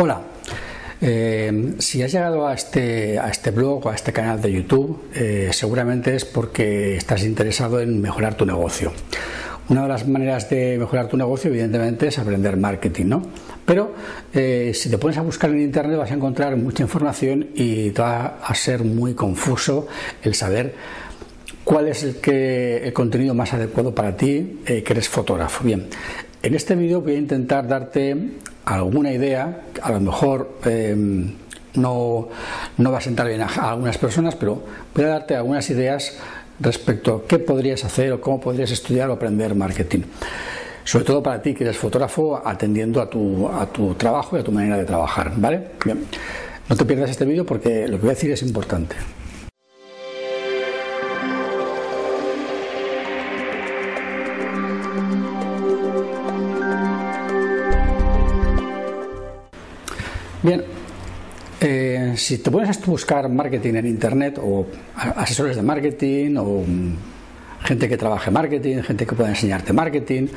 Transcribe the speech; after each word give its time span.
Hola, 0.00 0.20
eh, 1.00 1.74
si 1.80 2.04
has 2.04 2.12
llegado 2.12 2.46
a 2.46 2.54
este, 2.54 3.18
a 3.18 3.30
este 3.30 3.50
blog 3.50 3.84
o 3.84 3.90
a 3.90 3.96
este 3.96 4.12
canal 4.12 4.40
de 4.40 4.52
YouTube, 4.52 5.08
eh, 5.12 5.48
seguramente 5.50 6.14
es 6.14 6.24
porque 6.24 6.94
estás 6.96 7.24
interesado 7.24 7.80
en 7.80 8.00
mejorar 8.00 8.36
tu 8.36 8.46
negocio. 8.46 8.92
Una 9.68 9.82
de 9.82 9.88
las 9.88 10.06
maneras 10.06 10.48
de 10.48 10.78
mejorar 10.78 11.08
tu 11.08 11.16
negocio, 11.16 11.50
evidentemente, 11.50 12.06
es 12.06 12.18
aprender 12.20 12.56
marketing, 12.56 13.06
¿no? 13.06 13.22
Pero 13.66 13.92
eh, 14.32 14.70
si 14.72 14.88
te 14.88 14.98
pones 14.98 15.18
a 15.18 15.22
buscar 15.22 15.50
en 15.50 15.62
internet 15.62 15.98
vas 15.98 16.12
a 16.12 16.14
encontrar 16.14 16.56
mucha 16.56 16.84
información 16.84 17.48
y 17.56 17.90
te 17.90 18.00
va 18.00 18.38
a 18.40 18.54
ser 18.54 18.84
muy 18.84 19.14
confuso 19.14 19.88
el 20.22 20.36
saber 20.36 20.76
cuál 21.64 21.88
es 21.88 22.04
el, 22.04 22.20
que, 22.20 22.86
el 22.86 22.92
contenido 22.92 23.34
más 23.34 23.52
adecuado 23.52 23.92
para 23.92 24.16
ti, 24.16 24.60
que 24.64 24.84
eres 24.86 25.08
fotógrafo. 25.08 25.64
Bien, 25.64 25.88
en 26.40 26.54
este 26.54 26.76
vídeo 26.76 27.00
voy 27.00 27.16
a 27.16 27.18
intentar 27.18 27.66
darte 27.66 28.16
alguna 28.74 29.12
idea, 29.12 29.62
a 29.82 29.92
lo 29.92 30.00
mejor 30.00 30.58
em, 30.64 31.32
no, 31.74 32.28
no, 32.76 32.92
va 32.92 32.98
a 32.98 33.00
sentar 33.00 33.26
bien 33.28 33.40
a, 33.42 33.46
algunas 33.46 33.98
personas, 33.98 34.34
pero 34.34 34.62
voy 34.94 35.04
a 35.04 35.08
darte 35.08 35.36
algunas 35.36 35.68
ideas 35.70 36.16
respecto 36.60 37.22
a 37.24 37.28
qué 37.28 37.38
podrías 37.38 37.84
hacer 37.84 38.12
o 38.12 38.20
cómo 38.20 38.40
podrías 38.40 38.70
estudiar 38.70 39.10
o 39.10 39.14
aprender 39.14 39.54
marketing. 39.54 40.02
Sobre 40.84 41.04
todo 41.04 41.22
para 41.22 41.42
ti 41.42 41.54
que 41.54 41.64
eres 41.64 41.76
fotógrafo 41.76 42.40
atendiendo 42.44 43.00
a 43.00 43.10
tu, 43.10 43.46
a 43.48 43.66
tu 43.66 43.94
trabajo 43.94 44.36
y 44.36 44.40
a 44.40 44.44
tu 44.44 44.52
manera 44.52 44.76
de 44.78 44.84
trabajar. 44.84 45.32
¿vale? 45.36 45.72
Bien. 45.84 46.04
No 46.68 46.76
te 46.76 46.84
pierdas 46.84 47.10
este 47.10 47.24
vídeo 47.24 47.44
porque 47.44 47.86
lo 47.86 47.96
que 47.96 48.02
voy 48.02 48.10
a 48.10 48.14
decir 48.14 48.30
es 48.30 48.42
importante. 48.42 48.96
Bien, 60.40 60.62
eh, 61.60 62.12
si 62.16 62.38
te 62.38 62.50
pones 62.50 62.78
a 62.78 62.80
buscar 62.86 63.28
marketing 63.28 63.74
en 63.74 63.86
internet 63.86 64.38
o 64.40 64.66
asesores 64.94 65.56
de 65.56 65.62
marketing 65.62 66.36
o 66.36 66.62
mm, 66.64 66.94
gente 67.64 67.88
que 67.88 67.96
trabaje 67.96 68.30
marketing, 68.30 68.82
gente 68.82 69.04
que 69.04 69.16
pueda 69.16 69.30
enseñarte 69.30 69.72
marketing, 69.72 70.28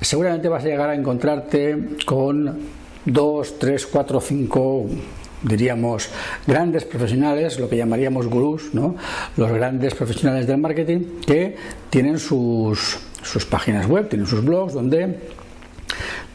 seguramente 0.00 0.48
vas 0.48 0.62
a 0.62 0.68
llegar 0.68 0.90
a 0.90 0.94
encontrarte 0.94 1.96
con 2.06 2.58
dos, 3.04 3.58
tres, 3.58 3.86
cuatro, 3.86 4.20
cinco 4.20 4.86
diríamos 5.42 6.08
grandes 6.46 6.84
profesionales, 6.84 7.58
lo 7.58 7.68
que 7.68 7.76
llamaríamos 7.76 8.28
gurús, 8.28 8.72
¿no? 8.72 8.94
los 9.36 9.50
grandes 9.50 9.94
profesionales 9.94 10.46
del 10.46 10.58
marketing 10.58 11.20
que 11.26 11.56
tienen 11.90 12.20
sus, 12.20 12.98
sus 13.20 13.44
páginas 13.44 13.86
web, 13.88 14.08
tienen 14.08 14.28
sus 14.28 14.44
blogs 14.44 14.74
donde 14.74 15.18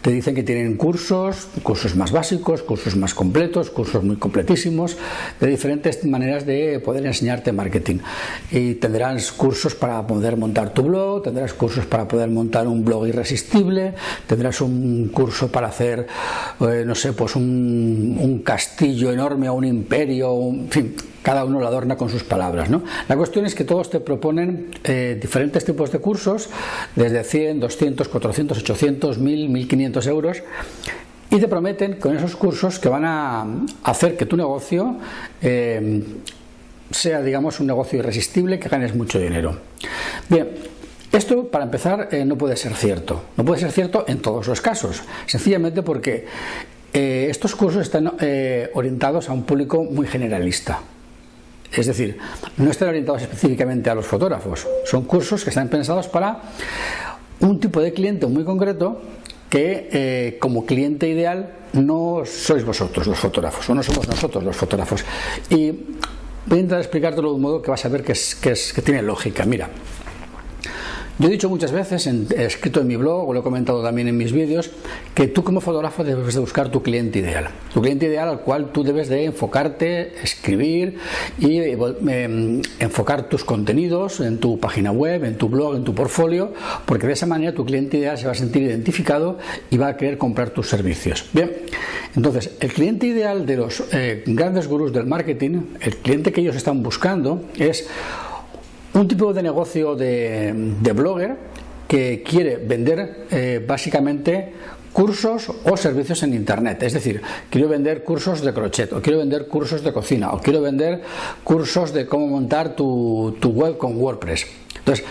te 0.01 0.11
dicen 0.11 0.35
que 0.35 0.43
tienen 0.43 0.77
cursos, 0.77 1.47
cursos 1.63 1.95
más 1.95 2.11
básicos, 2.11 2.63
cursos 2.63 2.95
más 2.95 3.13
completos, 3.13 3.69
cursos 3.69 4.03
muy 4.03 4.15
completísimos, 4.15 4.97
de 5.39 5.47
diferentes 5.47 6.05
maneras 6.05 6.45
de 6.45 6.79
poder 6.79 7.05
enseñarte 7.05 7.51
marketing. 7.51 7.97
Y 8.51 8.75
tendrás 8.75 9.31
cursos 9.31 9.75
para 9.75 10.05
poder 10.07 10.37
montar 10.37 10.73
tu 10.73 10.83
blog, 10.83 11.23
tendrás 11.23 11.53
cursos 11.53 11.85
para 11.85 12.07
poder 12.07 12.29
montar 12.29 12.67
un 12.67 12.85
blog 12.85 13.07
irresistible, 13.07 13.93
tendrás 14.27 14.61
un 14.61 15.09
curso 15.13 15.51
para 15.51 15.67
hacer, 15.67 16.07
eh, 16.61 16.83
no 16.85 16.95
sé, 16.95 17.13
pues 17.13 17.35
un, 17.35 18.17
un 18.19 18.39
castillo 18.39 19.11
enorme 19.11 19.49
o 19.49 19.53
un 19.53 19.65
imperio, 19.65 20.33
en 20.49 20.69
fin, 20.69 20.95
cada 21.21 21.43
uno 21.43 21.59
lo 21.59 21.67
adorna 21.67 21.97
con 21.97 22.09
sus 22.09 22.23
palabras. 22.23 22.69
¿no? 22.69 22.83
La 23.07 23.17
cuestión 23.17 23.45
es 23.45 23.55
que 23.55 23.63
todos 23.63 23.89
te 23.89 23.99
proponen 23.99 24.71
eh, 24.83 25.17
diferentes 25.21 25.65
tipos 25.65 25.91
de 25.91 25.99
cursos, 25.99 26.49
desde 26.95 27.23
100, 27.23 27.59
200, 27.59 28.07
400, 28.07 28.57
800, 28.59 29.17
1000, 29.17 29.49
1500 29.49 30.07
euros, 30.07 30.43
y 31.29 31.39
te 31.39 31.47
prometen 31.47 31.95
con 31.95 32.15
esos 32.15 32.35
cursos 32.35 32.79
que 32.79 32.89
van 32.89 33.05
a 33.05 33.45
hacer 33.83 34.17
que 34.17 34.25
tu 34.25 34.35
negocio 34.35 34.97
eh, 35.41 36.03
sea, 36.89 37.21
digamos, 37.21 37.59
un 37.59 37.67
negocio 37.67 37.99
irresistible, 37.99 38.57
que 38.57 38.67
ganes 38.67 38.95
mucho 38.95 39.19
dinero. 39.19 39.59
Bien, 40.27 40.49
esto, 41.11 41.47
para 41.49 41.65
empezar, 41.65 42.09
eh, 42.11 42.25
no 42.25 42.35
puede 42.35 42.55
ser 42.55 42.73
cierto. 42.73 43.25
No 43.37 43.45
puede 43.45 43.59
ser 43.59 43.71
cierto 43.71 44.05
en 44.07 44.19
todos 44.19 44.47
los 44.47 44.61
casos, 44.61 45.03
sencillamente 45.27 45.83
porque 45.83 46.25
estos 46.91 47.55
cursos 47.55 47.83
están 47.83 48.11
orientados 48.73 49.29
a 49.29 49.33
un 49.33 49.43
público 49.43 49.83
muy 49.83 50.07
generalista. 50.07 50.81
Es 51.71 51.85
decir, 51.85 52.17
no 52.57 52.71
están 52.71 52.89
orientados 52.89 53.21
específicamente 53.21 53.89
a 53.89 53.95
los 53.95 54.05
fotógrafos, 54.05 54.67
son 54.85 55.03
cursos 55.03 55.43
que 55.43 55.49
están 55.49 55.69
pensados 55.69 56.07
para 56.07 56.41
un 57.39 57.59
tipo 57.59 57.79
de 57.79 57.93
cliente 57.93 58.25
muy 58.27 58.43
concreto 58.43 59.01
que 59.49 59.89
eh, 59.91 60.37
como 60.39 60.65
cliente 60.65 61.07
ideal 61.07 61.53
no 61.73 62.23
sois 62.25 62.63
vosotros 62.63 63.07
los 63.07 63.17
fotógrafos 63.17 63.69
o 63.69 63.75
no 63.75 63.83
somos 63.83 64.07
nosotros 64.07 64.43
los 64.43 64.55
fotógrafos. 64.55 65.03
Y 65.49 65.71
voy 66.45 66.57
a 66.57 66.61
intentar 66.61 66.79
explicártelo 66.79 67.29
de 67.29 67.35
un 67.35 67.41
modo 67.41 67.61
que 67.61 67.71
vas 67.71 67.83
a 67.85 67.89
ver 67.89 68.03
que, 68.03 68.13
es, 68.13 68.35
que, 68.35 68.51
es, 68.51 68.73
que 68.73 68.81
tiene 68.81 69.01
lógica. 69.01 69.45
Mira, 69.45 69.69
yo 71.19 71.27
he 71.27 71.31
dicho 71.31 71.49
muchas 71.49 71.73
veces, 71.73 72.07
he 72.07 72.45
escrito 72.45 72.79
en 72.79 72.87
mi 72.87 72.95
blog 72.95 73.27
o 73.27 73.33
lo 73.33 73.41
he 73.41 73.43
comentado 73.43 73.83
también 73.83 74.07
en 74.07 74.15
mis 74.15 74.31
vídeos, 74.31 74.71
que 75.13 75.27
tú 75.27 75.43
como 75.43 75.59
fotógrafo 75.59 76.05
debes 76.05 76.33
de 76.33 76.39
buscar 76.39 76.71
tu 76.71 76.81
cliente 76.81 77.19
ideal. 77.19 77.49
Tu 77.73 77.81
cliente 77.81 78.05
ideal 78.05 78.29
al 78.29 78.39
cual 78.39 78.71
tú 78.71 78.83
debes 78.83 79.09
de 79.09 79.25
enfocarte, 79.25 80.13
escribir 80.23 80.97
y 81.37 81.59
eh, 81.59 81.77
em, 82.07 82.61
enfocar 82.79 83.27
tus 83.27 83.43
contenidos 83.43 84.21
en 84.21 84.37
tu 84.37 84.61
página 84.61 84.93
web, 84.93 85.25
en 85.25 85.37
tu 85.37 85.49
blog, 85.49 85.75
en 85.75 85.83
tu 85.83 85.93
portfolio, 85.93 86.53
porque 86.85 87.07
de 87.07 87.13
esa 87.13 87.25
manera 87.25 87.53
tu 87.53 87.65
cliente 87.65 87.97
ideal 87.97 88.17
se 88.17 88.25
va 88.25 88.31
a 88.31 88.35
sentir 88.35 88.63
identificado 88.63 89.39
y 89.69 89.77
va 89.77 89.89
a 89.89 89.97
querer 89.97 90.17
comprar 90.17 90.51
tus 90.51 90.69
servicios. 90.69 91.25
Bien, 91.33 91.51
entonces 92.15 92.51
el 92.61 92.71
cliente 92.71 93.07
ideal 93.07 93.45
de 93.45 93.57
los 93.57 93.83
eh, 93.91 94.23
grandes 94.25 94.69
gurús 94.69 94.93
del 94.93 95.05
marketing, 95.05 95.63
el 95.81 95.97
cliente 95.97 96.31
que 96.31 96.39
ellos 96.39 96.55
están 96.55 96.81
buscando 96.81 97.43
es 97.57 97.89
un 98.93 99.07
tipo 99.07 99.33
de 99.33 99.43
negocio 99.43 99.95
de, 99.95 100.53
blogger 100.93 101.35
que 101.87 102.23
quiere 102.23 102.57
vender 102.57 103.25
eh, 103.31 103.63
básicamente 103.65 104.53
cursos 104.93 105.51
o 105.63 105.77
servicios 105.77 106.23
en 106.23 106.33
internet. 106.33 106.83
Es 106.83 106.93
decir, 106.93 107.21
quiero 107.49 107.67
vender 107.67 108.03
cursos 108.03 108.41
de 108.41 108.53
crochet, 108.53 108.93
o 108.93 109.01
quiero 109.01 109.19
vender 109.19 109.47
cursos 109.47 109.83
de 109.83 109.93
cocina, 109.93 110.31
o 110.31 110.39
quiero 110.39 110.61
vender 110.61 111.01
cursos 111.43 111.93
de 111.93 112.05
cómo 112.05 112.27
montar 112.27 112.75
tu, 112.75 113.35
tu 113.39 113.49
web 113.49 113.77
con 113.77 113.97
WordPress. 113.97 114.47
Entonces, 114.77 115.05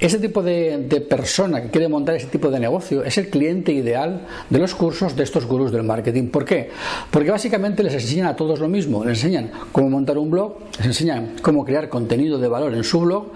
ese 0.00 0.18
tipo 0.18 0.42
de, 0.42 1.06
persona 1.08 1.62
que 1.62 1.68
quiere 1.68 1.88
montar 1.88 2.14
ese 2.14 2.26
tipo 2.26 2.50
de 2.50 2.58
negocio 2.58 3.04
es 3.04 3.18
el 3.18 3.28
cliente 3.28 3.72
ideal 3.72 4.26
de 4.48 4.58
los 4.58 4.74
cursos 4.74 5.14
de 5.14 5.22
estos 5.22 5.44
gurús 5.44 5.72
del 5.72 5.82
marketing. 5.82 6.28
¿Por 6.28 6.44
qué? 6.44 6.70
Porque 7.10 7.30
básicamente 7.30 7.82
les 7.82 7.92
enseñan 7.92 8.26
a 8.26 8.36
todos 8.36 8.60
lo 8.60 8.68
mismo. 8.68 9.04
Les 9.04 9.18
enseñan 9.18 9.50
cómo 9.72 9.90
montar 9.90 10.16
un 10.16 10.30
blog, 10.30 10.56
les 10.78 10.86
enseñan 10.86 11.36
cómo 11.42 11.64
crear 11.64 11.90
contenido 11.90 12.38
de 12.38 12.48
valor 12.48 12.74
en 12.74 12.84
su 12.84 13.00
blog 13.00 13.26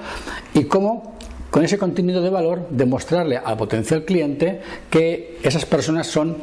y 0.55 0.65
cómo 0.65 1.15
con 1.51 1.65
ese 1.65 1.79
contenido 1.79 2.23
de 2.23 2.31
valor 2.31 2.67
demostrarle 2.71 3.37
al 3.37 3.57
potencial 3.57 4.05
cliente 4.05 4.61
que 4.91 5.39
esas 5.43 5.67
personas 5.67 6.07
son 6.07 6.37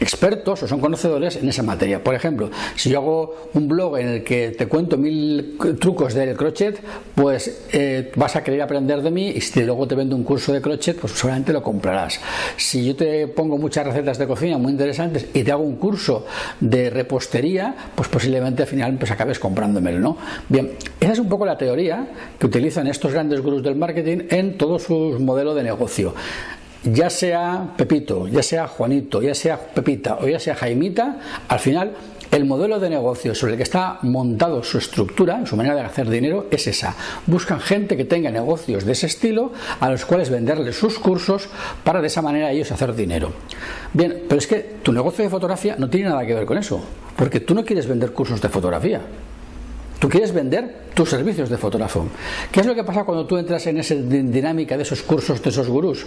expertos 0.00 0.62
o 0.62 0.68
son 0.68 0.80
conocedores 0.80 1.36
en 1.36 1.48
esa 1.48 1.62
materia. 1.62 2.02
Por 2.02 2.14
ejemplo, 2.14 2.50
si 2.76 2.90
yo 2.90 2.98
hago 2.98 3.48
un 3.54 3.68
blog 3.68 3.98
en 3.98 4.08
el 4.08 4.24
que 4.24 4.50
te 4.50 4.66
cuento 4.66 4.96
mil 4.96 5.56
trucos 5.80 6.14
del 6.14 6.36
crochet, 6.36 6.80
pues 7.14 7.64
eh, 7.72 8.12
vas 8.16 8.36
a 8.36 8.42
querer 8.42 8.62
aprender 8.62 9.02
de 9.02 9.10
mí 9.10 9.28
y 9.28 9.40
si 9.40 9.62
luego 9.64 9.86
te 9.86 9.94
vendo 9.94 10.16
un 10.16 10.24
curso 10.24 10.52
de 10.52 10.60
crochet, 10.60 10.98
pues 10.98 11.12
seguramente 11.12 11.52
lo 11.52 11.62
comprarás. 11.62 12.20
Si 12.56 12.84
yo 12.84 12.96
te 12.96 13.28
pongo 13.28 13.58
muchas 13.58 13.86
recetas 13.86 14.18
de 14.18 14.26
cocina 14.26 14.58
muy 14.58 14.72
interesantes 14.72 15.26
y 15.32 15.42
te 15.42 15.52
hago 15.52 15.62
un 15.62 15.76
curso 15.76 16.26
de 16.60 16.90
repostería, 16.90 17.74
pues 17.94 18.08
posiblemente 18.08 18.62
al 18.62 18.68
final 18.68 18.94
pues 18.96 19.10
acabes 19.10 19.38
comprándomelo, 19.38 20.00
¿no? 20.00 20.16
Bien, 20.48 20.72
esa 21.00 21.12
es 21.12 21.18
un 21.18 21.28
poco 21.28 21.46
la 21.46 21.58
teoría 21.58 22.06
que 22.38 22.46
utilizan 22.46 22.86
estos 22.86 23.12
grandes 23.12 23.40
gurús 23.40 23.62
del 23.62 23.76
marketing 23.76 24.26
en 24.30 24.58
todo 24.58 24.78
su 24.78 25.18
modelo 25.20 25.54
de 25.54 25.62
negocio 25.62 26.14
ya 26.84 27.10
sea 27.10 27.74
Pepito, 27.76 28.28
ya 28.28 28.42
sea 28.42 28.68
Juanito, 28.68 29.22
ya 29.22 29.34
sea 29.34 29.58
Pepita 29.58 30.18
o 30.20 30.28
ya 30.28 30.38
sea 30.38 30.54
Jaimita, 30.54 31.18
al 31.48 31.58
final 31.58 31.92
el 32.30 32.46
modelo 32.46 32.80
de 32.80 32.90
negocio 32.90 33.32
sobre 33.34 33.52
el 33.52 33.56
que 33.56 33.62
está 33.62 33.98
montado 34.02 34.64
su 34.64 34.78
estructura, 34.78 35.46
su 35.46 35.56
manera 35.56 35.76
de 35.76 35.82
hacer 35.82 36.10
dinero, 36.10 36.48
es 36.50 36.66
esa. 36.66 36.96
Buscan 37.26 37.60
gente 37.60 37.96
que 37.96 38.04
tenga 38.04 38.30
negocios 38.32 38.84
de 38.84 38.92
ese 38.92 39.06
estilo 39.06 39.52
a 39.78 39.88
los 39.88 40.04
cuales 40.04 40.30
venderles 40.30 40.76
sus 40.76 40.98
cursos 40.98 41.48
para 41.84 42.00
de 42.00 42.08
esa 42.08 42.22
manera 42.22 42.50
ellos 42.50 42.72
hacer 42.72 42.94
dinero. 42.94 43.32
Bien, 43.92 44.24
pero 44.28 44.38
es 44.38 44.48
que 44.48 44.58
tu 44.82 44.92
negocio 44.92 45.22
de 45.22 45.30
fotografía 45.30 45.76
no 45.78 45.88
tiene 45.88 46.08
nada 46.08 46.26
que 46.26 46.34
ver 46.34 46.44
con 46.44 46.58
eso, 46.58 46.82
porque 47.14 47.38
tú 47.38 47.54
no 47.54 47.64
quieres 47.64 47.86
vender 47.86 48.12
cursos 48.12 48.40
de 48.40 48.48
fotografía. 48.48 49.00
Tú 50.04 50.10
quieres 50.10 50.34
vender 50.34 50.82
tus 50.92 51.08
servicios 51.08 51.48
de 51.48 51.56
fotógrafo. 51.56 52.06
¿Qué 52.52 52.60
es 52.60 52.66
lo 52.66 52.74
que 52.74 52.84
pasa 52.84 53.04
cuando 53.04 53.24
tú 53.24 53.38
entras 53.38 53.66
en 53.68 53.78
esa 53.78 53.94
dinámica 53.94 54.76
de 54.76 54.82
esos 54.82 55.00
cursos, 55.00 55.42
de 55.42 55.48
esos 55.48 55.66
gurús? 55.66 56.04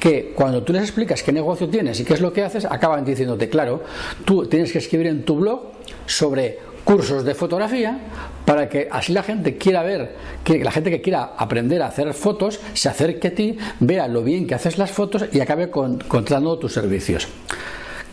Que 0.00 0.32
cuando 0.34 0.62
tú 0.62 0.72
les 0.72 0.80
explicas 0.80 1.22
qué 1.22 1.30
negocio 1.30 1.68
tienes 1.68 2.00
y 2.00 2.04
qué 2.06 2.14
es 2.14 2.22
lo 2.22 2.32
que 2.32 2.42
haces, 2.42 2.64
acaban 2.64 3.04
diciéndote, 3.04 3.50
claro, 3.50 3.82
tú 4.24 4.46
tienes 4.46 4.72
que 4.72 4.78
escribir 4.78 5.08
en 5.08 5.26
tu 5.26 5.36
blog 5.36 5.60
sobre 6.06 6.58
cursos 6.84 7.22
de 7.22 7.34
fotografía 7.34 7.98
para 8.46 8.66
que 8.66 8.88
así 8.90 9.12
la 9.12 9.22
gente 9.22 9.58
quiera 9.58 9.82
ver, 9.82 10.14
que 10.42 10.64
la 10.64 10.70
gente 10.70 10.90
que 10.90 11.02
quiera 11.02 11.34
aprender 11.36 11.82
a 11.82 11.88
hacer 11.88 12.14
fotos 12.14 12.58
se 12.72 12.88
acerque 12.88 13.28
a 13.28 13.34
ti, 13.34 13.58
vea 13.78 14.08
lo 14.08 14.22
bien 14.22 14.46
que 14.46 14.54
haces 14.54 14.78
las 14.78 14.90
fotos 14.90 15.26
y 15.30 15.40
acabe 15.40 15.68
contratando 15.68 16.58
tus 16.58 16.72
servicios. 16.72 17.28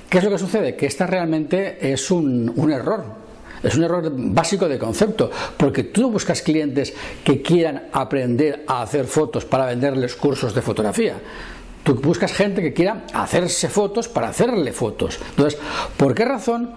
¿Qué 0.10 0.18
es 0.18 0.26
lo 0.26 0.30
que 0.30 0.38
sucede? 0.38 0.76
Que 0.76 0.88
esta 0.88 1.08
realmente 1.08 1.94
es 1.94 2.12
un 2.12 2.70
error. 2.70 3.21
Es 3.64 3.76
un 3.76 3.84
error 3.84 4.12
básico 4.14 4.68
de 4.68 4.80
concepto, 4.80 5.30
porque 5.58 5.84
tú 5.84 6.12
buscas 6.12 6.42
clientes 6.42 6.94
que 7.24 7.42
quieran 7.42 7.84
aprender 7.92 8.64
a 8.68 8.82
hacer 8.82 9.06
fotos 9.06 9.46
para 9.46 9.66
venderles 9.66 10.16
cursos 10.16 10.56
de 10.56 10.62
fotografía. 10.62 11.16
Tú 11.84 11.96
buscas 11.96 12.34
gente 12.34 12.62
que 12.62 12.74
quiera 12.74 13.06
hacerse 13.14 13.70
fotos 13.70 14.08
para 14.08 14.30
hacerle 14.30 14.72
fotos. 14.72 15.20
Entonces, 15.32 15.60
¿por 15.98 16.14
qué 16.14 16.26
razón 16.26 16.72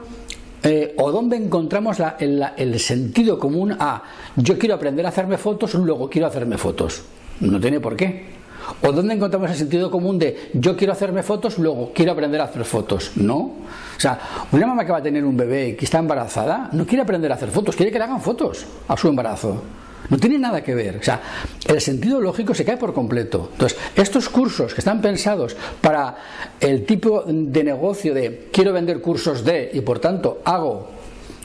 eh, 0.62 0.94
o 0.96 1.12
dónde 1.12 1.36
encontramos 1.36 1.98
el, 2.18 2.80
sentido 2.80 3.38
común 3.38 3.76
a 3.78 4.02
yo 4.36 4.58
quiero 4.58 4.74
aprender 4.74 5.04
a 5.04 5.10
hacerme 5.10 5.36
fotos, 5.36 5.74
luego 5.74 6.08
quiero 6.08 6.26
hacerme 6.26 6.56
fotos? 6.56 7.02
No 7.40 7.60
tiene 7.60 7.80
por 7.80 7.96
qué. 7.96 8.43
¿O 8.82 8.92
dónde 8.92 9.14
encontramos 9.14 9.50
el 9.50 9.56
sentido 9.56 9.90
común 9.90 10.18
de 10.18 10.50
yo 10.54 10.76
quiero 10.76 10.92
hacerme 10.92 11.22
fotos, 11.22 11.58
luego 11.58 11.92
quiero 11.94 12.12
aprender 12.12 12.40
a 12.40 12.44
hacer 12.44 12.64
fotos? 12.64 13.12
No. 13.16 13.38
O 13.38 14.00
sea, 14.00 14.18
una 14.52 14.66
mamá 14.66 14.84
que 14.84 14.92
va 14.92 14.98
a 14.98 15.02
tener 15.02 15.24
un 15.24 15.36
bebé 15.36 15.68
y 15.68 15.74
que 15.74 15.84
está 15.84 15.98
embarazada 15.98 16.68
no 16.72 16.86
quiere 16.86 17.02
aprender 17.02 17.30
a 17.32 17.36
hacer 17.36 17.50
fotos, 17.50 17.76
quiere 17.76 17.90
que 17.90 17.98
le 17.98 18.04
hagan 18.04 18.20
fotos 18.20 18.66
a 18.88 18.96
su 18.96 19.08
embarazo. 19.08 19.62
No 20.10 20.18
tiene 20.18 20.38
nada 20.38 20.62
que 20.62 20.74
ver. 20.74 20.96
O 20.98 21.02
sea, 21.02 21.20
el 21.66 21.80
sentido 21.80 22.20
lógico 22.20 22.54
se 22.54 22.64
cae 22.64 22.76
por 22.76 22.92
completo. 22.92 23.48
Entonces, 23.52 23.78
estos 23.96 24.28
cursos 24.28 24.74
que 24.74 24.80
están 24.80 25.00
pensados 25.00 25.56
para 25.80 26.16
el 26.60 26.84
tipo 26.84 27.24
de 27.26 27.64
negocio 27.64 28.12
de 28.12 28.48
quiero 28.52 28.72
vender 28.72 29.00
cursos 29.00 29.44
de 29.44 29.70
y 29.72 29.80
por 29.80 30.00
tanto 30.00 30.42
hago 30.44 30.90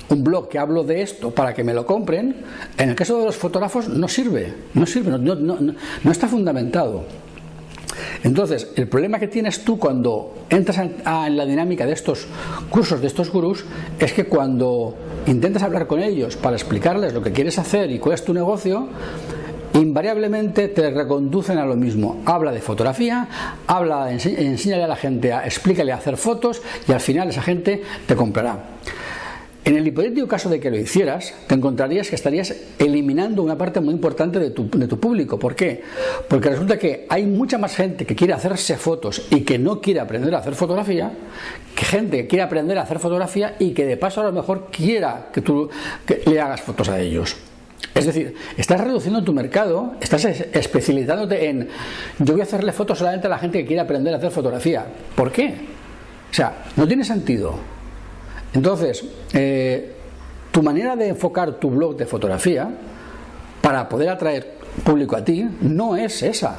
un 0.09 0.23
blog 0.23 0.50
que 0.50 0.57
hablo 0.57 0.83
de 0.83 1.01
esto 1.01 1.31
para 1.31 1.53
que 1.53 1.63
me 1.63 1.73
lo 1.73 1.85
compren, 1.85 2.35
en 2.77 2.89
el 2.89 2.95
caso 2.95 3.19
de 3.19 3.25
los 3.25 3.38
fotógrafos 3.38 3.88
no 3.88 4.07
sirve, 4.07 4.53
no 4.73 4.85
sirve, 4.85 5.17
no, 5.17 6.11
está 6.11 6.27
fundamentado. 6.27 7.03
Entonces, 8.23 8.71
el 8.75 8.88
problema 8.88 9.19
que 9.19 9.27
tienes 9.27 9.63
tú 9.63 9.77
cuando 9.77 10.45
entras 10.50 10.77
en 10.77 11.38
la 11.38 11.45
dinámica 11.45 11.85
de 11.85 11.94
estos 11.94 12.27
cursos, 12.69 13.01
de 13.01 13.07
estos 13.07 13.31
gurús, 13.31 13.65
es 14.00 14.13
que 14.13 14.25
cuando 14.25 14.95
intentas 15.27 15.63
hablar 15.63 15.88
con 15.88 16.01
ellos 16.01 16.35
para 16.35 16.56
explicarles 16.56 17.13
lo 17.13 17.21
que 17.21 17.31
quieres 17.31 17.57
hacer 17.59 17.91
y 17.91 18.00
cuál 18.00 18.15
es 18.15 18.23
tu 18.23 18.33
negocio, 18.33 18.89
invariablemente 19.73 20.67
te 20.69 20.89
reconducen 20.91 21.57
a 21.57 21.65
lo 21.65 21.75
mismo. 21.75 22.21
Habla 22.25 22.51
de 22.51 22.59
fotografía, 22.59 23.27
habla, 23.67 24.11
enséñale 24.11 24.83
a 24.83 24.88
la 24.88 24.95
gente, 24.95 25.31
explícale 25.45 25.91
a 25.91 25.95
hacer 25.95 26.17
fotos 26.17 26.61
y 26.88 26.91
al 26.91 27.00
final 27.00 27.29
esa 27.29 27.41
gente 27.41 27.83
te 28.06 28.15
comprará. 28.15 28.59
En 29.69 29.77
el 29.77 29.86
hipotético 29.86 30.27
caso 30.27 30.50
de 30.50 30.60
que 30.60 30.71
lo 30.71 30.77
hicieras, 30.77 31.31
te 31.45 31.54
encontrarías 31.54 32.10
que 32.10 32.16
estarías 32.16 32.56
eliminando 32.80 33.44
una 33.44 33.56
parte 33.56 33.80
muy 33.80 33.94
importante 33.94 34.39
de 34.39 34.50
tu, 34.50 34.68
público. 34.68 35.38
¿Por 35.38 35.56
qué? 35.56 35.83
Porque 36.27 36.50
resulta 36.50 36.80
que 36.80 37.06
hay 37.07 37.27
mucha 37.27 37.60
más 37.60 37.75
gente 37.75 38.04
que 38.04 38.16
quiere 38.16 38.33
hacerse 38.33 38.77
fotos 38.77 39.27
y 39.30 39.42
que 39.42 39.60
no 39.60 39.80
quiere 39.80 40.00
aprender 40.00 40.33
a 40.33 40.39
hacer 40.39 40.56
fotografía, 40.56 41.12
que 41.75 41.86
gente 41.86 42.18
que 42.18 42.27
quiere 42.27 42.42
aprender 42.42 42.80
a 42.80 42.81
hacer 42.81 42.98
fotografía 42.98 43.57
y 43.60 43.75
que 43.75 43.86
de 43.86 43.95
paso 43.95 44.21
a 44.21 44.24
lo 44.24 44.31
mejor 44.31 44.69
quiera 44.71 45.30
que 45.31 45.42
tú 45.42 45.69
le 46.25 46.42
hagas 46.42 46.62
fotos 46.62 46.89
a 46.89 47.00
ellos. 47.00 47.36
Es 47.94 48.07
decir, 48.07 48.33
estás 48.57 48.81
reduciendo 48.81 49.24
tu 49.24 49.33
mercado, 49.33 49.94
estás 50.01 50.25
especializándote 50.25 51.48
en 51.48 51.68
yo 52.18 52.33
voy 52.33 52.42
a 52.42 52.45
hacerle 52.45 52.71
fotos 52.71 52.98
solamente 52.98 53.27
a 53.27 53.30
la 53.30 53.38
gente 53.38 53.60
que 53.60 53.68
quiere 53.68 53.81
aprender 53.81 54.16
a 54.16 54.18
hacer 54.18 54.31
fotografía. 54.31 54.83
¿Por 55.13 55.31
qué? 55.31 55.54
O 56.31 56.33
sea, 56.33 56.63
no 56.75 56.88
tiene 56.88 57.04
sentido. 57.04 57.79
Entonces, 58.54 59.04
eh, 59.34 59.94
tu 60.51 60.63
manera 60.63 60.96
de 60.96 61.10
enfocar 61.10 61.54
tu 61.54 61.69
blog 61.69 61.96
de 61.98 62.06
fotografía 62.06 62.69
para 63.62 63.88
poder 63.88 64.10
atraer 64.10 64.56
público 64.84 65.16
a 65.16 65.24
ti 65.24 65.48
no 65.62 65.96
es 65.96 66.24
esa, 66.24 66.57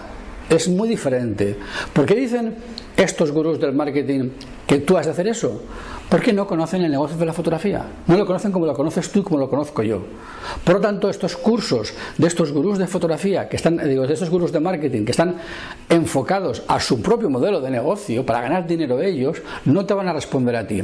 es 0.49 0.69
muy 0.69 0.89
diferente. 0.89 1.57
¿Por 1.93 2.07
qué 2.07 2.15
dicen 2.15 2.55
estos 3.01 3.33
gurús 3.33 3.59
del 3.59 3.73
marketing 3.73 4.31
que 4.67 4.79
tú 4.79 4.97
has 4.97 5.07
de 5.07 5.13
hacer 5.13 5.27
eso? 5.27 5.63
Porque 6.09 6.33
no 6.33 6.47
conocen 6.47 6.83
el 6.83 6.91
negocio 6.91 7.17
de 7.17 7.25
la 7.25 7.33
fotografía. 7.33 7.85
No 8.07 8.17
lo 8.17 8.27
conocen 8.27 8.51
como 8.53 8.67
lo 8.67 8.75
conoces 8.75 9.11
tú 9.11 9.21
y 9.21 9.23
como 9.23 9.39
lo 9.39 9.49
conozco 9.49 9.83
yo. 9.83 10.03
Por 10.65 10.75
lo 10.75 10.81
tanto, 10.81 11.09
estos 11.09 11.37
cursos 11.37 11.95
de 12.19 12.27
estos 12.27 12.53
gurús 12.53 12.79
de 12.79 12.87
fotografía, 12.87 13.49
que 13.49 13.57
están, 13.57 13.79
digo, 13.89 14.07
de 14.07 14.15
estos 14.15 14.29
gurús 14.29 14.53
de 14.53 14.61
marketing, 14.61 15.05
que 15.05 15.13
están 15.13 15.37
enfocados 15.89 16.63
a 16.67 16.81
su 16.81 17.01
propio 17.01 17.31
modelo 17.31 17.61
de 17.61 17.71
negocio 17.71 18.27
para 18.27 18.41
ganar 18.41 18.67
dinero 18.67 19.01
ellos, 19.01 19.41
no 19.65 19.87
te 19.87 19.95
van 19.95 20.09
a 20.09 20.13
responder 20.13 20.57
a 20.57 20.67
ti. 20.67 20.83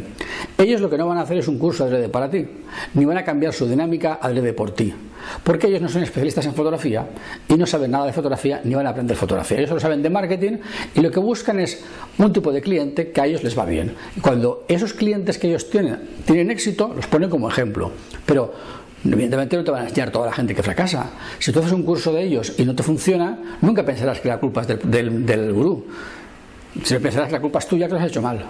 Ellos 0.57 0.81
lo 0.81 0.89
que 0.89 0.97
no 0.97 1.09
van 1.09 1.19
a 1.19 1.23
hacer 1.23 1.39
es 1.39 1.49
un 1.49 1.59
curso 1.59 1.85
adrede 1.85 2.09
para 2.09 2.31
ti, 2.31 2.47
ni 2.95 3.05
van 3.05 3.19
a 3.19 3.25
cambiar 3.25 3.53
su 3.53 3.67
dinámica 3.67 4.21
adrede 4.23 4.53
por 4.53 4.71
ti. 4.71 4.95
Porque 5.43 5.67
ellos 5.69 5.83
no 5.83 5.89
son 5.89 6.03
especialistas 6.03 6.47
en 6.47 6.55
fotografía 6.55 7.07
y 7.49 7.55
no 7.55 7.67
saben 7.67 7.91
nada 7.91 8.07
de 8.07 8.13
fotografía 8.13 8.61
ni 8.65 8.75
van 8.75 8.87
a 8.87 8.91
aprender 8.91 9.17
fotografía. 9.17 9.59
Ellos 9.59 9.69
solo 9.69 9.81
saben 9.81 10.03
de 10.03 10.11
marketing 10.11 10.59
y 10.95 11.01
lo 11.01 11.11
que 11.11 11.21
buscan 11.21 11.61
es 11.61 11.85
un 12.19 12.33
tipo 12.33 12.53
de 12.53 12.61
cliente 12.61 13.11
que 13.11 13.21
a 13.21 13.27
ellos 13.27 13.43
les 13.43 13.59
va 13.59 13.65
bien. 13.65 13.95
Y 14.17 14.21
cuando 14.21 14.65
esos 14.69 14.93
clientes 14.93 15.39
que 15.39 15.49
ellos 15.49 15.71
tienen 15.71 15.99
tienen 16.25 16.51
éxito, 16.51 16.93
los 16.95 17.07
ponen 17.07 17.31
como 17.31 17.49
ejemplo. 17.49 17.93
Pero 18.25 18.53
Evidentemente 19.05 19.57
no 19.57 19.65
te 19.65 19.71
van 19.71 19.83
a 19.83 19.89
enseñar 19.89 20.11
toda 20.11 20.27
la 20.27 20.33
gente 20.33 20.55
que 20.55 20.63
fracasa. 20.63 21.11
Si 21.39 21.53
tú 21.53 21.61
haces 21.61 21.73
un 21.73 21.83
curso 21.83 22.13
de 22.13 22.23
ellos 22.23 22.55
y 22.59 22.65
no 22.65 22.75
te 22.75 22.83
funciona, 22.83 23.39
nunca 23.61 23.85
pensarás 23.85 24.21
que 24.21 24.29
la 24.29 24.39
culpa 24.39 24.63
es 24.63 24.69
del, 24.69 25.25
del, 25.25 25.53
gurú. 25.53 25.87
Si 26.83 26.99
pensarás 26.99 27.29
que 27.29 27.35
la 27.35 27.41
culpa 27.41 27.59
es 27.59 27.69
tuya, 27.69 27.87
que 27.87 27.95
lo 27.95 28.01
has 28.01 28.07
hecho 28.07 28.23
mal. 28.23 28.45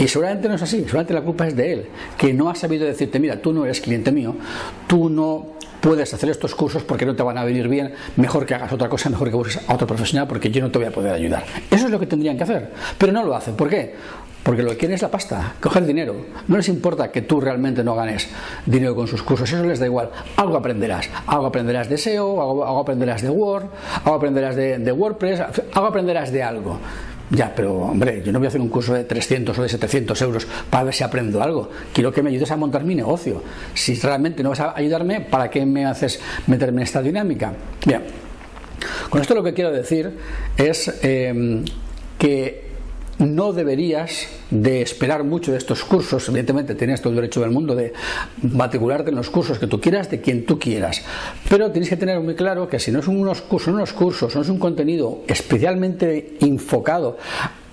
Y 0.00 0.08
seguramente 0.08 0.48
no 0.48 0.54
es 0.54 0.62
así, 0.62 0.78
seguramente 0.78 1.12
la 1.12 1.20
culpa 1.20 1.46
es 1.46 1.54
de 1.54 1.72
él, 1.74 1.86
que 2.16 2.32
no 2.32 2.48
ha 2.48 2.54
sabido 2.54 2.86
decirte, 2.86 3.20
mira, 3.20 3.36
tú 3.36 3.52
no 3.52 3.66
eres 3.66 3.82
cliente 3.82 4.10
mío, 4.10 4.34
tú 4.86 5.10
no 5.10 5.48
puedes 5.82 6.14
hacer 6.14 6.30
estos 6.30 6.54
cursos 6.54 6.82
porque 6.84 7.04
no 7.04 7.14
te 7.14 7.22
van 7.22 7.36
a 7.36 7.44
venir 7.44 7.68
bien, 7.68 7.92
mejor 8.16 8.46
que 8.46 8.54
hagas 8.54 8.72
otra 8.72 8.88
cosa, 8.88 9.10
mejor 9.10 9.28
que 9.28 9.36
busques 9.36 9.60
a 9.68 9.74
otro 9.74 9.86
profesional 9.86 10.26
porque 10.26 10.50
yo 10.50 10.62
no 10.62 10.70
te 10.70 10.78
voy 10.78 10.88
a 10.88 10.90
poder 10.90 11.12
ayudar. 11.12 11.44
Eso 11.70 11.84
es 11.84 11.90
lo 11.90 12.00
que 12.00 12.06
tendrían 12.06 12.38
que 12.38 12.44
hacer, 12.44 12.70
pero 12.96 13.12
no 13.12 13.22
lo 13.22 13.36
hacen. 13.36 13.56
¿Por 13.56 13.68
qué? 13.68 13.94
Porque 14.42 14.62
lo 14.62 14.70
que 14.70 14.78
quieren 14.78 14.94
es 14.94 15.02
la 15.02 15.10
pasta, 15.10 15.56
coger 15.60 15.84
dinero. 15.84 16.16
No 16.48 16.56
les 16.56 16.68
importa 16.70 17.12
que 17.12 17.20
tú 17.20 17.38
realmente 17.38 17.84
no 17.84 17.94
ganes 17.94 18.26
dinero 18.64 18.94
con 18.94 19.06
sus 19.06 19.22
cursos, 19.22 19.52
eso 19.52 19.62
les 19.64 19.80
da 19.80 19.84
igual. 19.84 20.08
Algo 20.36 20.56
aprenderás. 20.56 21.10
Algo 21.26 21.44
aprenderás 21.44 21.90
de 21.90 21.98
SEO, 21.98 22.40
algo, 22.40 22.78
aprenderás 22.78 23.20
de 23.20 23.28
Word, 23.28 23.66
algo 24.02 24.14
aprenderás 24.14 24.56
de, 24.56 24.78
de 24.78 24.92
WordPress, 24.92 25.42
algo 25.74 25.88
aprenderás 25.88 26.32
de 26.32 26.42
algo. 26.42 26.80
Ya, 27.30 27.52
pero 27.54 27.76
hombre, 27.76 28.22
yo 28.24 28.32
no 28.32 28.40
voy 28.40 28.46
a 28.46 28.48
hacer 28.48 28.60
un 28.60 28.68
curso 28.68 28.92
de 28.92 29.04
300 29.04 29.56
o 29.56 29.62
de 29.62 29.68
700 29.68 30.20
euros 30.22 30.46
para 30.68 30.84
ver 30.84 30.94
si 30.94 31.04
aprendo 31.04 31.40
algo. 31.40 31.70
Quiero 31.92 32.12
que 32.12 32.22
me 32.22 32.30
ayudes 32.30 32.50
a 32.50 32.56
montar 32.56 32.82
mi 32.82 32.96
negocio. 32.96 33.42
Si 33.72 33.94
realmente 33.94 34.42
no 34.42 34.48
vas 34.48 34.60
a 34.60 34.76
ayudarme, 34.76 35.20
¿para 35.20 35.48
qué 35.48 35.64
me 35.64 35.86
haces 35.86 36.20
meterme 36.48 36.80
en 36.80 36.84
esta 36.84 37.00
dinámica? 37.00 37.52
Bien, 37.86 38.02
con 39.08 39.20
esto 39.20 39.34
lo 39.34 39.44
que 39.44 39.54
quiero 39.54 39.70
decir 39.70 40.12
es 40.56 40.92
eh, 41.02 41.62
que 42.18 42.69
no 43.20 43.52
deberías 43.52 44.26
de 44.50 44.82
esperar 44.82 45.24
mucho 45.24 45.52
de 45.52 45.58
estos 45.58 45.84
cursos, 45.84 46.28
evidentemente 46.28 46.74
tienes 46.74 47.00
todo 47.00 47.10
el 47.10 47.16
derecho 47.16 47.40
del 47.40 47.50
mundo 47.50 47.74
de 47.74 47.92
matricularte 48.42 49.10
en 49.10 49.16
los 49.16 49.30
cursos 49.30 49.58
que 49.58 49.66
tú 49.66 49.80
quieras, 49.80 50.10
de 50.10 50.20
quien 50.20 50.46
tú 50.46 50.58
quieras, 50.58 51.02
pero 51.48 51.70
tienes 51.70 51.88
que 51.88 51.96
tener 51.96 52.18
muy 52.20 52.34
claro 52.34 52.68
que 52.68 52.78
si 52.78 52.90
no 52.90 53.02
son 53.02 53.18
unos 53.18 53.42
cursos, 53.42 53.72
unos 53.72 53.92
cursos, 53.92 54.34
no 54.34 54.42
es 54.42 54.48
un 54.48 54.58
contenido 54.58 55.22
especialmente 55.28 56.36
enfocado 56.40 57.18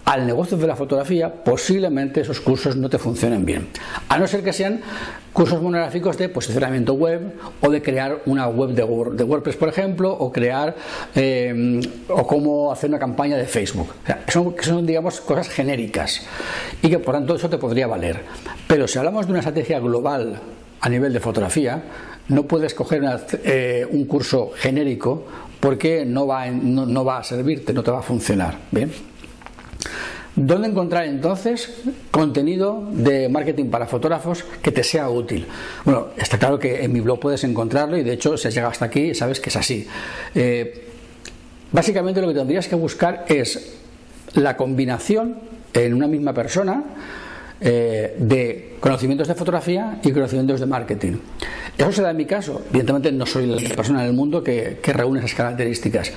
al 0.07 0.25
negocio 0.25 0.57
de 0.57 0.65
la 0.65 0.77
fotografía, 0.77 1.43
posiblemente 1.43 2.21
esos 2.21 2.39
cursos 2.39 2.77
no 2.77 2.89
te 2.89 2.97
funcionen 2.97 3.43
bien. 3.43 3.67
A 4.07 4.17
no 4.17 4.25
ser 4.25 4.41
que 4.41 4.53
sean 4.53 4.79
cursos 5.33 5.61
monográficos 5.61 6.17
de 6.17 6.29
posicionamiento 6.29 6.93
web 6.93 7.33
o 7.59 7.69
de 7.69 7.81
crear 7.81 8.21
una 8.25 8.47
web 8.47 8.69
de, 8.69 8.83
WordPress, 8.83 9.57
por 9.57 9.67
ejemplo, 9.67 10.13
o 10.13 10.31
crear 10.31 10.73
eh, 11.13 11.81
o 12.07 12.25
cómo 12.25 12.71
hacer 12.71 12.89
una 12.89 12.99
campaña 12.99 13.35
de 13.35 13.47
Facebook. 13.47 13.89
son, 14.29 14.55
son, 14.61 14.85
digamos, 14.85 15.19
cosas 15.19 15.49
genéricas 15.49 16.25
y 16.81 16.89
que 16.89 16.99
por 16.99 17.13
tanto 17.13 17.35
eso 17.35 17.49
te 17.49 17.57
podría 17.57 17.87
valer. 17.87 18.21
Pero 18.65 18.87
si 18.87 18.97
hablamos 18.99 19.25
de 19.25 19.33
una 19.33 19.39
estrategia 19.39 19.81
global 19.81 20.39
a 20.79 20.87
nivel 20.87 21.11
de 21.11 21.19
fotografía, 21.19 21.83
no 22.29 22.43
puedes 22.43 22.73
coger 22.73 23.03
eh, 23.43 23.85
un 23.91 24.05
curso 24.05 24.51
genérico 24.55 25.25
porque 25.59 26.05
no 26.05 26.27
va, 26.27 26.49
no 26.49 27.03
va 27.03 27.17
a 27.17 27.23
servirte, 27.25 27.73
no 27.73 27.83
te 27.83 27.91
va 27.91 27.99
a 27.99 28.03
funcionar. 28.03 28.57
¿bien? 28.71 28.89
¿Dónde 30.37 30.67
encontrar 30.67 31.05
entonces 31.05 31.67
contenido 32.11 32.87
de 32.91 33.27
marketing 33.27 33.71
para 33.71 33.87
fotógrafos 33.87 34.45
que 34.61 34.71
te 34.71 34.83
sea 34.83 35.09
útil? 35.09 35.47
Bueno, 35.83 36.09
está 36.15 36.37
claro 36.37 36.59
que 36.59 36.83
en 36.83 36.93
mi 36.93 36.99
blog 36.99 37.19
puedes 37.19 37.43
encontrarlo 37.43 37.97
y 37.97 38.03
de 38.03 38.13
hecho 38.13 38.37
si 38.37 38.47
has 38.47 38.53
llegado 38.53 38.71
hasta 38.71 38.85
aquí 38.85 39.15
sabes 39.15 39.39
que 39.39 39.49
es 39.49 39.55
así. 39.55 39.87
Eh, 40.35 40.89
básicamente 41.71 42.21
lo 42.21 42.27
que 42.27 42.35
tendrías 42.35 42.67
que 42.67 42.75
buscar 42.75 43.25
es 43.27 43.77
la 44.35 44.55
combinación 44.55 45.37
en 45.73 45.95
una 45.95 46.05
misma 46.05 46.35
persona 46.35 46.83
eh, 47.59 48.15
de 48.19 48.75
conocimientos 48.79 49.27
de 49.27 49.33
fotografía 49.33 49.99
y 50.03 50.11
conocimientos 50.11 50.59
de 50.59 50.67
marketing. 50.67 51.13
Eso 51.75 51.91
se 51.91 52.03
da 52.03 52.11
en 52.11 52.17
mi 52.17 52.25
caso. 52.25 52.61
Evidentemente 52.69 53.11
no 53.11 53.25
soy 53.25 53.47
la 53.47 53.75
persona 53.75 54.03
en 54.03 54.09
el 54.09 54.13
mundo 54.13 54.43
que, 54.43 54.77
que 54.83 54.93
reúne 54.93 55.17
esas 55.17 55.33
características. 55.33 56.11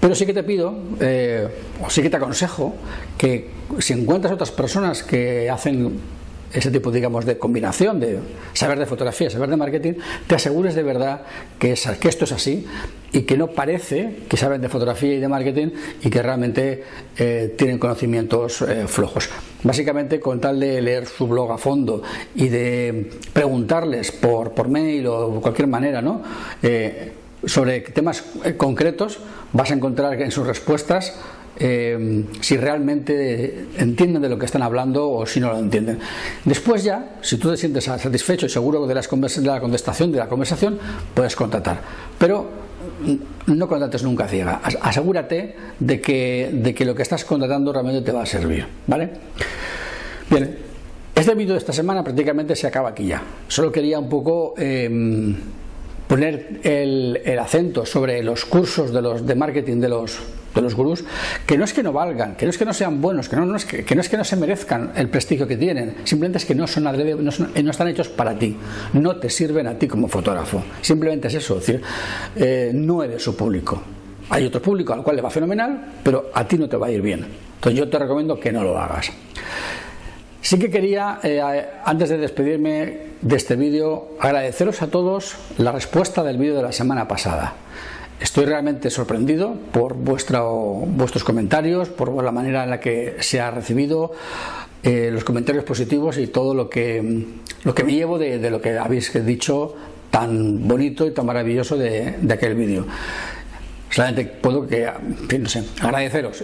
Pero 0.00 0.14
sí 0.14 0.24
que 0.24 0.32
te 0.32 0.42
pido, 0.42 0.74
eh, 0.98 1.46
o 1.84 1.90
sí 1.90 2.02
que 2.02 2.08
te 2.08 2.16
aconsejo, 2.16 2.74
que 3.18 3.50
si 3.78 3.92
encuentras 3.92 4.32
otras 4.32 4.50
personas 4.50 5.02
que 5.02 5.50
hacen 5.50 6.00
ese 6.52 6.70
tipo, 6.70 6.90
digamos, 6.90 7.24
de 7.24 7.38
combinación 7.38 8.00
de 8.00 8.18
saber 8.54 8.78
de 8.78 8.86
fotografía 8.86 9.30
saber 9.30 9.50
de 9.50 9.56
marketing, 9.56 9.92
te 10.26 10.34
asegures 10.34 10.74
de 10.74 10.82
verdad 10.82 11.22
que, 11.58 11.74
que 12.00 12.08
esto 12.08 12.24
es 12.24 12.32
así 12.32 12.66
y 13.12 13.22
que 13.22 13.36
no 13.36 13.48
parece 13.48 14.16
que 14.28 14.36
saben 14.36 14.60
de 14.60 14.68
fotografía 14.68 15.14
y 15.14 15.20
de 15.20 15.28
marketing 15.28 15.68
y 16.02 16.10
que 16.10 16.22
realmente 16.22 16.82
eh, 17.16 17.54
tienen 17.56 17.78
conocimientos 17.78 18.62
eh, 18.62 18.86
flojos. 18.88 19.28
Básicamente, 19.62 20.18
con 20.18 20.40
tal 20.40 20.58
de 20.58 20.80
leer 20.80 21.06
su 21.06 21.28
blog 21.28 21.52
a 21.52 21.58
fondo 21.58 22.02
y 22.34 22.48
de 22.48 23.10
preguntarles 23.32 24.10
por, 24.10 24.52
por 24.52 24.68
mail 24.68 25.06
o 25.06 25.40
cualquier 25.40 25.68
manera, 25.68 26.00
¿no? 26.00 26.22
Sobre 27.44 27.80
temas 27.80 28.24
concretos, 28.56 29.18
vas 29.52 29.70
a 29.70 29.74
encontrar 29.74 30.20
en 30.20 30.30
sus 30.30 30.46
respuestas 30.46 31.14
eh, 31.62 32.24
si 32.40 32.56
realmente 32.56 33.66
entienden 33.76 34.22
de 34.22 34.28
lo 34.28 34.38
que 34.38 34.46
están 34.46 34.62
hablando 34.62 35.10
o 35.10 35.26
si 35.26 35.40
no 35.40 35.52
lo 35.52 35.58
entienden. 35.58 35.98
Después 36.44 36.84
ya, 36.84 37.16
si 37.20 37.36
tú 37.36 37.50
te 37.50 37.56
sientes 37.56 37.84
satisfecho 37.84 38.46
y 38.46 38.48
seguro 38.48 38.86
de, 38.86 38.94
las 38.94 39.10
de 39.10 39.42
la 39.42 39.60
contestación 39.60 40.10
de 40.10 40.18
la 40.18 40.28
conversación, 40.28 40.78
puedes 41.12 41.36
contratar. 41.36 41.80
Pero 42.18 42.48
mm, 43.04 43.58
no 43.58 43.68
contrates 43.68 44.02
nunca 44.02 44.26
ciega. 44.26 44.62
Asegúrate 44.80 45.54
de 45.78 46.00
que, 46.00 46.50
de 46.50 46.74
que 46.74 46.84
lo 46.84 46.94
que 46.94 47.02
estás 47.02 47.24
contratando 47.26 47.72
realmente 47.72 48.00
te 48.02 48.12
va 48.12 48.22
a 48.22 48.26
servir. 48.26 48.66
¿Vale? 48.86 49.10
Bien, 50.30 50.56
este 51.14 51.34
vídeo 51.34 51.52
de 51.52 51.58
esta 51.58 51.72
semana 51.72 52.02
prácticamente 52.02 52.56
se 52.56 52.68
acaba 52.68 52.90
aquí 52.90 53.06
ya. 53.06 53.22
Solo 53.48 53.70
quería 53.70 53.98
un 53.98 54.08
poco... 54.08 54.54
Em, 54.56 55.36
poner 56.10 56.58
el, 56.64 57.38
acento 57.38 57.86
sobre 57.86 58.20
los 58.24 58.44
cursos 58.44 58.92
de, 58.92 59.00
los, 59.00 59.24
de 59.24 59.36
marketing 59.36 59.76
de 59.76 59.88
los, 59.88 60.18
de 60.52 60.60
los 60.60 60.74
gurús, 60.74 61.04
que 61.46 61.56
no 61.56 61.64
es 61.64 61.72
que 61.72 61.84
no 61.84 61.92
valgan, 61.92 62.34
que 62.34 62.46
no 62.46 62.50
es 62.50 62.58
que 62.58 62.64
no 62.64 62.74
sean 62.74 63.00
buenos, 63.00 63.28
que 63.28 63.36
no, 63.36 63.54
es, 63.54 63.64
que, 63.64 63.94
no 63.94 64.00
es 64.00 64.08
que 64.08 64.16
no 64.16 64.24
se 64.24 64.34
merezcan 64.34 64.90
el 64.96 65.08
prestigio 65.08 65.46
que 65.46 65.56
tienen, 65.56 65.98
simplemente 66.02 66.38
es 66.38 66.44
que 66.44 66.56
no 66.56 66.66
son 66.66 66.82
no, 66.82 66.92
no, 66.92 67.70
están 67.70 67.86
hechos 67.86 68.08
para 68.08 68.36
ti, 68.36 68.56
no 68.92 69.16
te 69.18 69.30
sirven 69.30 69.68
a 69.68 69.78
ti 69.78 69.86
como 69.86 70.08
fotógrafo, 70.08 70.64
simplemente 70.80 71.28
es 71.28 71.34
eso, 71.34 71.58
es 71.58 71.66
decir, 71.66 71.82
eh, 72.34 72.72
no 72.74 73.04
eres 73.04 73.22
su 73.22 73.36
público. 73.36 73.80
Hay 74.30 74.46
otro 74.46 74.60
público 74.60 74.92
al 74.92 75.04
cual 75.04 75.14
le 75.14 75.22
va 75.22 75.30
fenomenal, 75.30 75.92
pero 76.02 76.32
a 76.34 76.44
ti 76.44 76.58
no 76.58 76.68
te 76.68 76.76
va 76.76 76.88
a 76.88 76.90
ir 76.90 77.02
bien. 77.02 77.24
Entonces 77.54 77.78
yo 77.78 77.88
te 77.88 77.98
recomiendo 78.00 78.40
que 78.40 78.50
no 78.50 78.64
lo 78.64 78.76
hagas. 78.76 79.12
Sí 80.50 80.58
que 80.58 80.68
quería, 80.68 81.20
eh, 81.22 81.40
antes 81.84 82.08
de 82.08 82.18
despedirme 82.18 82.96
de 83.22 83.36
este 83.36 83.54
vídeo, 83.54 84.16
agradeceros 84.18 84.82
a 84.82 84.88
todos 84.88 85.36
la 85.58 85.70
respuesta 85.70 86.24
del 86.24 86.38
vídeo 86.38 86.56
de 86.56 86.62
la 86.64 86.72
semana 86.72 87.06
pasada. 87.06 87.54
Estoy 88.18 88.46
realmente 88.46 88.90
sorprendido 88.90 89.54
por 89.70 89.94
vuestros 89.94 91.22
comentarios, 91.22 91.88
por 91.88 92.20
la 92.20 92.32
manera 92.32 92.64
en 92.64 92.70
la 92.70 92.80
que 92.80 93.14
se 93.20 93.40
ha 93.40 93.52
recibido, 93.52 94.10
eh, 94.82 95.10
los 95.12 95.22
comentarios 95.22 95.62
positivos 95.62 96.18
y 96.18 96.26
todo 96.26 96.52
lo 96.52 96.68
que, 96.68 97.26
lo 97.62 97.72
que 97.72 97.84
me 97.84 97.92
llevo 97.92 98.18
de, 98.18 98.50
lo 98.50 98.60
que 98.60 98.76
habéis 98.76 99.24
dicho 99.24 99.76
tan 100.10 100.66
bonito 100.66 101.06
y 101.06 101.12
tan 101.12 101.26
maravilloso 101.26 101.76
de, 101.76 102.16
aquel 102.28 102.56
vídeo. 102.56 102.88
Solamente 103.88 104.24
puedo 104.24 104.66
que, 104.66 104.90
sé, 105.46 105.62
agradeceros 105.80 106.42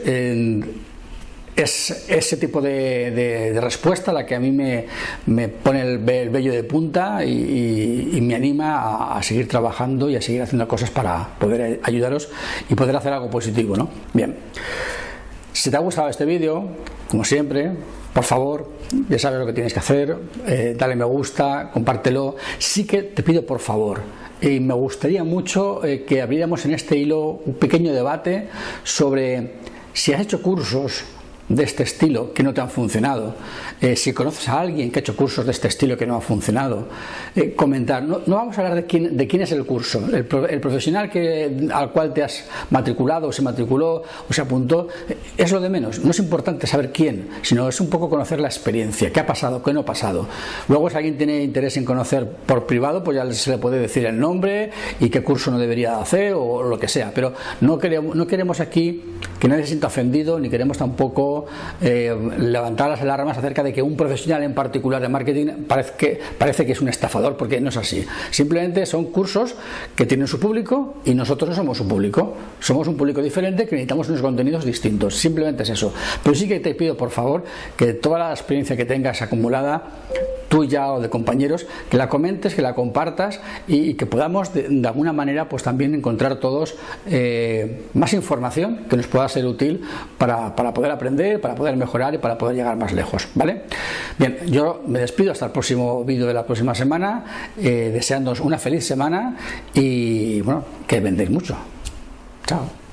es 1.57 2.05
ese 2.09 2.37
tipo 2.37 2.61
de, 2.61 3.59
respuesta 3.61 4.13
la 4.13 4.27
que 4.27 4.35
a 4.35 4.41
mí 4.41 4.53
me, 4.53 5.49
pone 5.49 5.81
el, 5.81 5.99
vello 5.99 6.53
de 6.53 6.63
punta 6.65 7.25
y, 7.25 8.19
me 8.21 8.35
anima 8.35 9.17
a, 9.17 9.23
seguir 9.23 9.49
trabajando 9.49 10.11
y 10.11 10.17
a 10.17 10.23
seguir 10.23 10.43
haciendo 10.43 10.69
cosas 10.69 10.91
para 10.91 11.27
poder 11.39 11.81
ayudaros 11.83 12.29
y 12.69 12.75
poder 12.75 12.95
hacer 12.97 13.13
algo 13.13 13.31
positivo. 13.31 13.77
¿no? 13.77 13.89
Bien, 14.13 14.37
si 15.53 15.71
te 15.71 15.77
ha 15.77 15.81
gustado 15.81 16.09
este 16.11 16.27
vídeo, 16.27 16.69
como 17.09 17.25
siempre, 17.25 17.73
por 18.13 18.25
favor, 18.25 18.71
ya 19.09 19.19
sabes 19.19 19.39
lo 19.39 19.47
que 19.47 19.55
tienes 19.55 19.73
que 19.73 19.79
hacer, 19.79 20.17
eh, 20.47 20.77
dale 20.79 20.95
me 20.95 21.05
gusta, 21.05 21.71
compártelo. 21.73 22.37
Sí 22.59 22.85
que 22.85 23.03
te 23.03 23.23
pido 23.23 23.47
por 23.47 23.61
favor, 23.61 24.01
y 24.43 24.61
me 24.61 24.75
gustaría 24.75 25.25
mucho 25.25 25.83
eh, 25.85 26.05
que 26.05 26.21
abriéramos 26.21 26.67
en 26.67 26.75
este 26.75 26.99
hilo 26.99 27.41
un 27.47 27.55
pequeño 27.55 27.95
debate 27.95 28.49
sobre 28.85 29.55
si 29.95 30.13
has 30.13 30.21
hecho 30.21 30.43
cursos 30.43 31.05
de 31.49 31.63
este 31.63 31.85
estilo 31.85 32.33
que 32.33 32.43
no 32.43 32.53
te 32.53 32.61
han 32.61 32.71
funcionado, 32.71 33.35
eh, 33.81 33.97
si 33.97 34.13
conoces 34.13 34.49
a 34.49 34.61
alguien 34.61 34.91
que 34.91 34.99
ha 34.99 35.01
hecho 35.01 35.17
cursos 35.17 35.45
de 35.45 35.53
este 35.53 35.69
estilo 35.69 35.97
que 35.97 36.07
no 36.07 36.17
ha 36.17 36.21
funcionado, 36.21 36.89
eh, 37.35 37.55
comentar. 37.55 38.03
No, 38.03 38.21
vamos 38.27 38.59
a 38.59 38.63
hablar 38.63 38.75
de 38.75 38.87
quién, 38.87 39.17
de 39.17 39.27
quién 39.27 39.43
es 39.43 39.53
el 39.53 39.65
curso, 39.65 40.03
el, 40.13 40.25
profesional 40.25 41.11
que, 41.11 41.69
al 41.73 41.93
cual 41.93 42.13
te 42.13 42.23
has 42.23 42.45
matriculado 42.71 43.29
o 43.29 43.33
se 43.33 43.43
matriculó 43.43 44.03
o 44.29 44.33
se 44.33 44.41
apuntó, 44.41 44.89
eh, 45.09 45.17
es 45.37 45.53
lo 45.53 45.61
de 45.61 45.69
menos. 45.69 46.01
No 46.01 46.11
es 46.11 46.19
importante 46.19 46.67
saber 46.67 46.91
quién, 46.93 47.29
sino 47.43 47.69
es 47.69 47.81
un 47.81 47.89
poco 47.89 48.11
conocer 48.11 48.41
la 48.41 48.49
experiencia, 48.49 49.13
qué 49.13 49.21
ha 49.21 49.27
pasado, 49.27 49.63
qué 49.63 49.73
no 49.73 49.81
ha 49.81 49.85
pasado. 49.85 50.27
Luego, 50.69 50.91
si 50.91 50.97
alguien 50.97 51.17
tiene 51.17 51.43
interés 51.43 51.77
en 51.77 51.85
conocer 51.85 52.27
por 52.29 52.67
privado, 52.67 53.05
pues 53.05 53.17
ya 53.17 53.33
se 53.33 53.51
le 53.51 53.59
puede 53.59 53.79
decir 53.79 54.05
el 54.07 54.19
nombre 54.19 54.71
y 54.99 55.11
qué 55.11 55.23
curso 55.23 55.51
no 55.51 55.59
debería 55.59 55.99
hacer 55.99 56.35
o 56.35 56.63
lo 56.63 56.79
que 56.79 56.89
sea. 56.89 57.13
Pero 57.15 57.35
no 57.61 57.79
queremos, 57.79 58.17
no 58.17 58.27
queremos 58.27 58.61
aquí 58.61 59.03
que 59.39 59.49
nadie 59.49 59.63
se 59.63 59.69
sienta 59.69 59.89
ofendido, 59.89 60.39
ni 60.39 60.49
queremos 60.49 60.79
tampoco 60.79 61.47
eh, 61.81 62.17
levantar 62.39 62.91
las 62.91 63.01
alarmas 63.01 63.39
acerca 63.39 63.63
de 63.63 63.73
que 63.73 63.83
un 63.83 63.97
profesional 63.97 64.43
en 64.43 64.55
particular 64.55 65.03
de 65.03 65.09
marketing 65.09 65.47
parece 65.67 65.93
que, 65.97 66.21
parece 66.39 66.67
que 66.67 66.73
es 66.73 66.81
un 66.81 66.89
estafador, 66.89 67.37
porque 67.37 67.61
no 67.61 67.69
es 67.69 67.77
así. 67.77 68.07
Simplemente 68.31 68.87
son 68.87 69.07
cursos 69.07 69.55
que 69.95 70.07
tienen 70.07 70.27
su 70.27 70.41
público 70.41 70.95
y 71.05 71.15
nosotros 71.15 71.51
no 71.51 71.57
somos 71.57 71.79
su 71.79 71.89
público. 71.89 72.35
Somos 72.61 72.89
un 72.89 72.97
público 72.97 73.23
diferente 73.23 73.67
que 73.67 73.77
necesitamos 73.77 74.09
unos 74.09 74.23
contenidos 74.23 74.65
distintos. 74.65 75.17
Simplemente 75.17 75.63
es 75.63 75.71
eso. 75.71 75.93
Pero 76.23 76.35
sí 76.35 76.49
que 76.49 76.61
te 76.61 76.75
pido, 76.75 76.97
por 76.97 77.11
favor, 77.11 77.45
que 77.77 77.93
toda 77.95 78.19
la 78.19 78.31
experiencia 78.31 78.77
que 78.77 78.85
tengas 78.85 79.23
acumulada 79.23 79.83
tuya 80.49 80.93
o 80.93 81.01
de 81.01 81.11
compañeros, 81.11 81.67
que 81.91 81.97
la 81.97 82.09
comentes, 82.09 82.55
que 82.55 82.63
la 82.63 82.75
compartas 82.75 83.41
y, 83.67 83.95
que 83.95 84.07
podamos 84.07 84.53
de, 84.55 84.83
alguna 84.87 85.13
manera 85.13 85.49
pues 85.49 85.63
también 85.63 85.95
encontrar 85.95 86.37
todos 86.37 86.77
eh, 87.07 87.83
más 87.95 88.13
información 88.13 88.87
que 88.89 88.97
nos 88.97 89.07
pueda 89.07 89.26
ser 89.29 89.47
útil 89.47 89.83
para, 90.19 90.55
para 90.55 90.73
poder 90.73 90.91
aprender 90.91 91.41
para 91.41 91.55
poder 91.55 91.77
mejorar 91.77 92.15
y 92.15 92.19
para 92.19 92.39
poder 92.39 92.57
llegar 92.57 92.77
más 92.77 92.93
lejos. 92.93 93.29
¿Vale? 93.35 93.63
Bien, 94.19 94.39
yo 94.47 94.83
me 94.87 94.99
despido 95.01 95.33
hasta 95.33 95.47
el 95.47 95.53
próximo 95.53 96.05
vídeo 96.05 96.27
de 96.27 96.35
la 96.35 96.45
próxima 96.45 96.75
semana, 96.75 97.25
eh, 97.59 97.91
deseándoos 97.93 98.41
una 98.41 98.59
feliz 98.59 98.87
semana 98.87 99.37
y 99.75 100.41
bueno, 100.43 100.65
que 100.87 101.01
vendéis 101.01 101.31
mucho. 101.31 101.57
Chao. 102.47 102.86